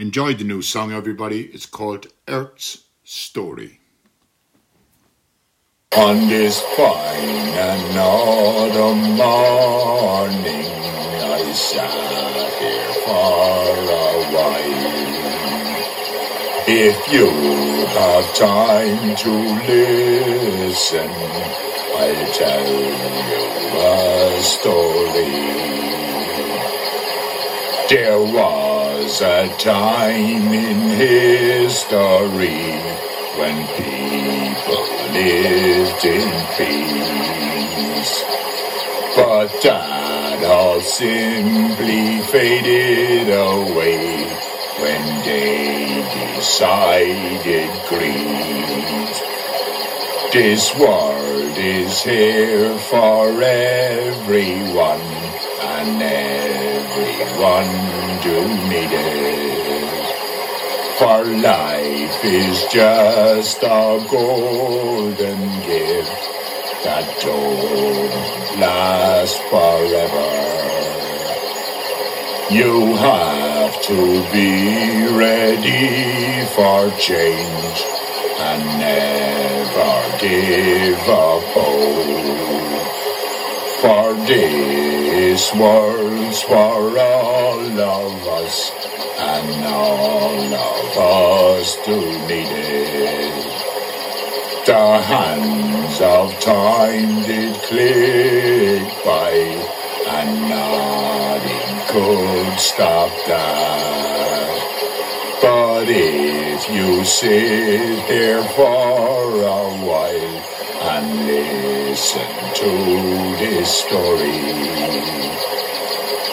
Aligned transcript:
Enjoy 0.00 0.32
the 0.32 0.44
new 0.44 0.62
song, 0.62 0.92
everybody. 0.92 1.42
It's 1.52 1.66
called 1.66 2.06
Earth's 2.26 2.84
Story. 3.04 3.80
On 5.94 6.26
this 6.26 6.58
fine 6.74 7.28
and 7.28 7.98
autumn 7.98 9.02
morning, 9.18 10.64
I 11.20 11.52
sat 11.52 11.90
here 12.60 12.94
for 13.04 13.76
a 13.92 14.24
while. 14.32 14.80
If 16.66 16.96
you 17.12 17.28
have 17.88 18.34
time 18.34 19.14
to 19.16 19.32
listen, 20.64 21.10
I'll 22.00 22.32
tell 22.32 22.66
you 22.72 23.52
a 23.76 24.42
story. 24.42 25.28
There 27.90 28.18
was 28.18 28.69
a 29.00 29.48
time 29.56 30.52
in 30.52 30.90
history 30.90 32.76
when 33.38 33.66
people 33.80 34.84
lived 35.12 36.04
in 36.04 36.28
peace. 36.58 38.24
But 39.16 39.48
that 39.62 40.44
all 40.44 40.82
simply 40.82 42.20
faded 42.30 43.28
away 43.30 44.28
when 44.80 45.24
they 45.24 46.34
decided 46.36 47.70
greed. 47.88 49.14
This 50.30 50.76
world 50.76 51.56
is 51.56 52.02
here 52.02 52.78
for 52.78 53.42
everyone 53.42 55.00
and 55.00 56.02
everyone 56.02 56.39
do 58.22 58.36
need 58.68 58.92
it. 58.92 60.16
For 60.98 61.24
life 61.24 62.24
is 62.24 62.64
just 62.70 63.62
a 63.62 64.06
golden 64.10 65.40
gift 65.62 66.20
that 66.84 67.06
don't 67.22 68.60
last 68.60 69.38
forever. 69.48 70.50
You 72.54 72.96
have 72.96 73.80
to 73.82 74.22
be 74.32 75.06
ready 75.16 76.44
for 76.54 76.90
change 76.98 77.78
and 78.38 78.62
never 78.78 80.18
give 80.18 81.08
up 81.08 81.42
hope. 81.54 82.40
For 83.80 84.12
this 84.26 84.89
world's 85.54 86.42
for 86.42 86.98
all 86.98 87.80
of 87.80 88.28
us, 88.28 88.70
and 89.18 89.64
all 89.64 90.54
of 90.54 90.98
us 90.98 91.76
do 91.86 91.98
need 92.28 92.52
it. 92.52 93.46
The 94.66 95.00
hands 95.00 96.00
of 96.02 96.38
time 96.40 97.22
did 97.22 97.54
click 97.62 98.84
by, 99.04 99.32
and 100.16 100.32
nothing 100.50 101.76
could 101.88 102.58
stop 102.60 103.10
that. 103.26 104.60
But 105.40 105.86
if 105.88 106.68
you 106.70 107.02
sit 107.04 108.04
here 108.04 108.44
for 108.54 109.42
a 109.42 109.70
while 109.88 110.36
and 110.92 111.26
listen 111.26 112.28
to 112.60 112.70
this 113.40 113.70
story, 113.70 115.19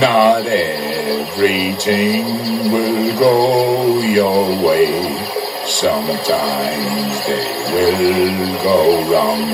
not 0.00 0.46
everything 0.46 2.24
will 2.72 3.18
go 3.18 4.00
your 4.00 4.48
way. 4.66 4.90
Sometimes 5.66 7.26
they 7.26 7.44
will 7.74 8.62
go 8.62 9.12
wrong. 9.12 9.48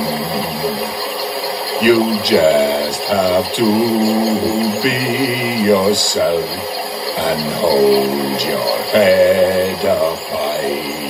You 1.83 2.19
just 2.25 3.03
have 3.03 3.53
to 3.55 3.69
be 4.83 5.65
yourself 5.67 6.45
and 7.19 7.41
hold 7.55 8.43
your 8.43 8.79
head 8.93 9.85
up 9.85 10.19
high. 10.31 11.07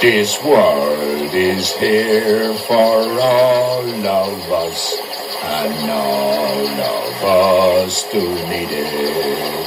This 0.00 0.42
world 0.44 1.34
is 1.34 1.72
here 1.72 2.54
for 2.54 3.20
all 3.20 4.06
of 4.06 4.52
us, 4.52 4.96
and 5.42 5.90
all 5.90 6.66
of 6.66 7.24
us 7.24 8.04
do 8.12 8.20
need 8.48 8.68
it. 8.70 9.66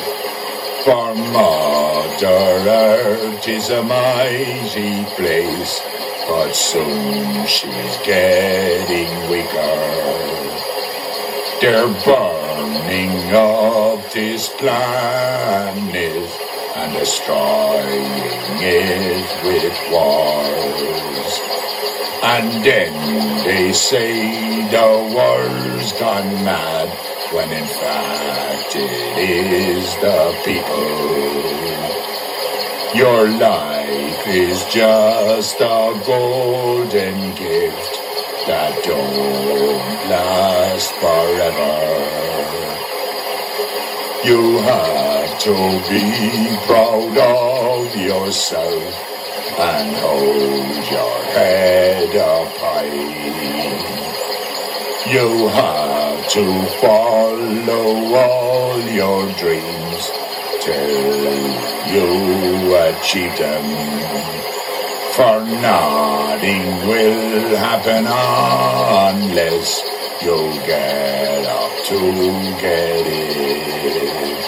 For 0.84 1.16
Mother 1.16 2.70
Earth 2.70 3.48
is 3.48 3.70
a 3.70 3.82
mighty 3.84 5.06
place, 5.16 5.82
but 6.28 6.54
soon 6.54 7.48
she's 7.48 7.98
getting 8.06 9.30
weaker. 9.30 10.24
They're 11.62 11.88
burning 12.04 13.34
up 13.34 14.12
this 14.12 14.50
planet 14.50 16.30
and 16.76 16.94
destroying 16.98 18.04
it 18.60 19.44
with 19.46 19.78
wars. 19.92 21.40
And 22.26 22.64
then 22.64 23.44
they 23.44 23.74
say 23.74 24.70
the 24.72 25.14
world's 25.14 25.92
gone 26.00 26.34
mad, 26.46 26.88
when 27.34 27.52
in 27.52 27.66
fact 27.66 28.76
it 28.76 29.52
is 29.52 29.94
the 29.98 30.32
people. 30.46 31.04
Your 32.96 33.28
life 33.28 34.28
is 34.28 34.64
just 34.74 35.60
a 35.60 36.02
golden 36.06 37.36
gift 37.36 37.94
that 38.48 38.82
don't 38.86 40.10
last 40.10 40.94
forever. 41.04 41.76
You 44.24 44.60
have 44.60 45.40
to 45.40 45.56
be 45.90 46.58
proud 46.68 47.18
of 47.18 47.96
yourself 47.98 48.94
and 49.60 49.96
hold 49.98 50.92
your 50.92 51.24
head 51.36 51.73
up 52.12 52.48
high. 52.60 52.84
You 55.10 55.48
have 55.48 56.28
to 56.30 56.68
follow 56.82 58.16
all 58.16 58.80
your 58.82 59.32
dreams 59.40 60.12
till 60.60 61.48
you 61.94 62.76
achieve 62.76 63.38
them. 63.38 63.64
For 65.16 65.40
nothing 65.62 66.88
will 66.88 67.56
happen 67.56 68.06
unless 68.06 69.82
you 70.22 70.52
get 70.68 71.46
up 71.46 71.86
to 71.86 72.00
get 72.60 73.08
it. 73.08 74.44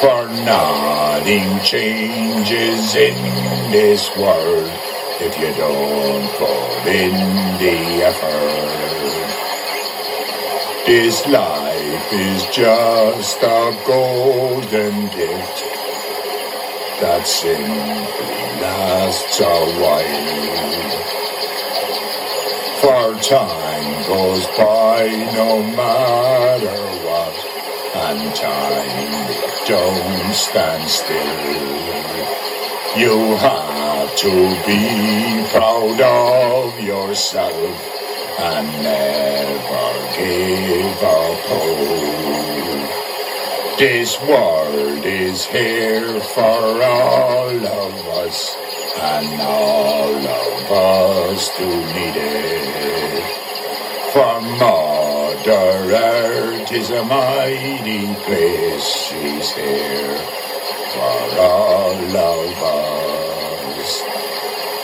For 0.00 0.26
nothing 0.44 1.60
changes 1.60 2.94
in 2.94 3.72
this 3.72 4.10
world 4.16 4.97
if 5.20 5.36
you 5.36 5.52
don't 5.54 6.28
put 6.38 6.86
in 6.86 7.12
the 7.58 7.76
effort. 8.06 8.78
This 10.86 11.26
life 11.26 12.12
is 12.12 12.46
just 12.54 13.42
a 13.42 13.76
golden 13.84 15.08
gift 15.08 15.58
that 17.00 17.26
simply 17.26 17.66
lasts 18.62 19.40
a 19.40 19.44
while. 19.82 20.48
For 22.80 23.20
time 23.20 24.06
goes 24.06 24.46
by 24.56 25.08
no 25.34 25.62
matter 25.76 26.78
what, 27.04 27.34
and 27.96 28.34
time 28.36 29.28
don't 29.66 30.32
stand 30.32 30.88
still. 30.88 31.88
You 32.96 33.36
have 33.36 33.87
to 34.06 34.30
be 34.64 35.44
proud 35.50 36.00
of 36.00 36.80
yourself 36.80 37.76
and 38.38 38.66
never 38.82 39.90
give 40.16 41.02
up 41.02 41.38
hope. 41.50 42.88
This 43.78 44.20
world 44.22 45.04
is 45.04 45.44
here 45.46 46.20
for 46.20 46.82
all 46.82 47.50
of 47.50 47.94
us, 48.22 48.54
and 49.00 49.40
all 49.40 50.14
of 50.14 50.72
us 50.72 51.50
do 51.58 51.66
need 51.66 52.16
it. 52.16 53.24
For 54.12 54.40
Mother 54.40 55.94
Earth 55.94 56.72
is 56.72 56.90
a 56.90 57.04
mighty 57.04 58.14
place, 58.24 58.84
she's 58.84 59.52
here 59.54 60.18
for 60.94 61.40
all 61.40 62.16
of 62.16 62.62
us. 62.62 62.87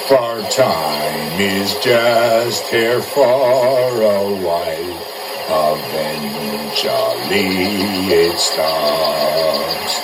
For 0.08 0.42
time 0.50 1.40
is 1.40 1.74
just 1.76 2.64
here 2.64 3.00
for 3.00 4.02
a 4.02 4.34
while, 4.44 4.98
eventually 5.48 6.92
it 8.12 8.38
stops. 8.38 9.94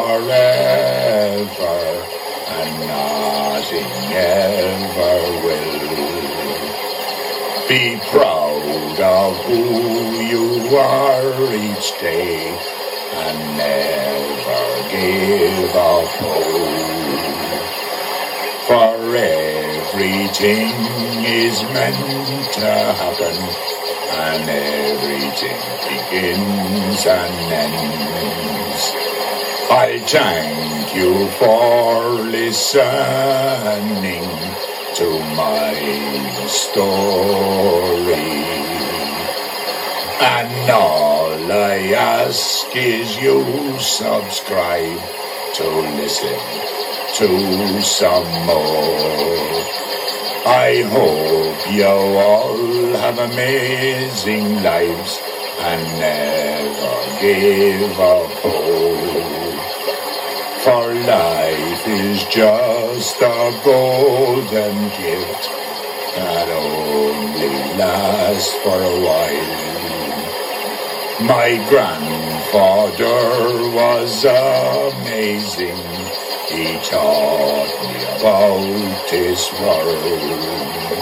and 2.49 2.73
nothing 2.85 3.91
ever 4.13 5.17
will. 5.43 5.73
Be 7.67 7.97
proud 8.11 8.99
of 8.99 9.37
who 9.47 10.21
you 10.21 10.77
are 10.77 11.55
each 11.55 11.97
day, 11.99 12.53
and 13.21 13.39
never 13.57 14.63
give 14.89 15.75
up 15.75 16.09
hope. 16.21 16.83
For 18.67 18.95
everything 19.15 20.73
is 21.25 21.57
meant 21.63 22.53
to 22.53 22.71
happen, 23.01 23.37
and 24.25 24.49
everything 24.49 25.61
begins 25.89 27.01
and 27.05 27.35
ends. 27.51 28.83
I 29.69 29.99
thank 30.07 30.95
you 30.95 31.27
for 31.39 32.23
listening 32.37 34.23
to 34.95 35.07
my 35.35 35.73
story. 36.47 38.13
And 40.21 40.67
all 41.43 41.51
I 41.51 41.77
ask 41.93 42.73
is 42.75 43.17
you 43.17 43.77
subscribe 43.79 44.99
to 45.55 45.67
listen 45.99 46.39
to 47.17 47.81
some 47.81 48.31
more. 48.45 49.63
I 50.45 50.83
hope 50.87 51.73
you 51.73 51.85
all 51.85 52.95
have 52.97 53.19
amazing 53.19 54.63
lives 54.63 55.19
and 55.59 55.83
never 55.99 57.21
give 57.21 57.99
up 57.99 58.31
hope. 58.41 59.03
For 60.63 60.93
life 60.93 61.87
is 61.87 62.23
just 62.25 63.17
a 63.17 63.61
golden 63.65 64.75
gift 64.89 65.43
that 66.15 66.47
only 66.47 67.77
lasts 67.77 68.53
for 68.63 68.81
a 68.81 68.99
while. 69.01 69.82
My 71.23 71.55
grandfather 71.69 73.15
was 73.71 74.25
amazing. 74.25 75.77
He 76.51 76.77
taught 76.83 77.71
me 77.87 78.03
about 78.19 79.09
this 79.09 79.49
world. 79.53 80.99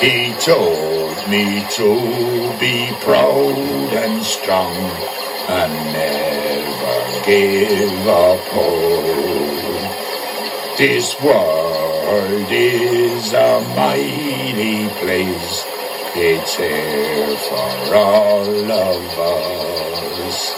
He 0.00 0.32
told 0.40 1.28
me 1.28 1.66
to 1.72 2.58
be 2.58 2.96
proud 3.02 3.92
and 3.92 4.24
strong 4.24 4.74
and 5.50 5.72
never 5.92 7.26
give 7.26 8.06
up 8.08 8.40
hope. 8.56 9.18
This 10.78 11.14
world 11.20 12.48
is 12.50 13.34
a 13.34 13.60
mighty 13.76 14.88
place. 14.98 15.79
It's 16.12 16.56
here 16.56 17.36
for 17.36 17.94
all 17.94 18.72
of 18.72 19.18
us. 19.20 20.54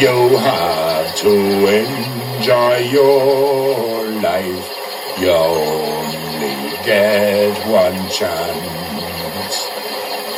You 0.00 0.36
have 0.38 1.16
to 1.16 1.32
enjoy 1.66 2.78
your 2.78 4.06
life. 4.22 5.18
You 5.18 5.30
only 5.30 6.76
get 6.84 7.58
one 7.66 8.08
chance. 8.08 9.66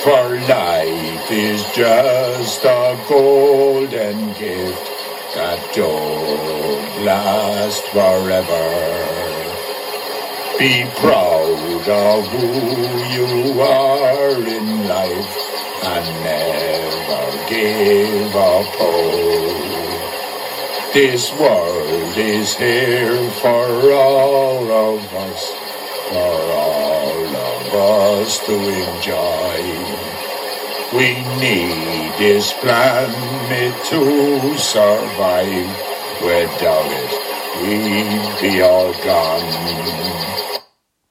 For 0.03 0.41
life 0.49 1.31
is 1.31 1.63
just 1.75 2.65
a 2.65 2.99
golden 3.07 4.33
gift 4.33 4.91
that 5.35 5.61
don't 5.75 7.05
last 7.05 7.85
forever. 7.89 9.34
Be 10.59 10.85
proud 10.99 11.89
of 11.89 12.27
who 12.29 12.47
you 13.13 13.61
are 13.61 14.31
in 14.31 14.87
life 14.87 15.37
and 15.83 16.07
never 16.23 17.49
give 17.49 18.37
up 18.37 18.67
hope. 18.79 19.75
This 20.95 21.33
world 21.33 22.17
is 22.17 22.55
here 22.55 23.31
for 23.43 23.93
all 23.93 24.71
of 24.71 25.13
us, 25.13 25.51
for 26.09 26.41
all 26.55 27.27
of 27.37 27.75
us 27.75 28.39
to 28.47 28.55
enjoy. 28.55 29.59
We 30.97 31.15
need 31.41 32.13
this 32.17 32.53
planet 32.53 33.75
to 33.87 34.57
survive. 34.57 35.91
Without 36.23 36.87
it, 36.87 37.11
we'd 37.61 38.41
be 38.41 38.63
all 38.63 38.93
gone. 39.03 40.44